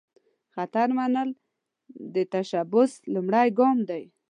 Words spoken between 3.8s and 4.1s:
دی.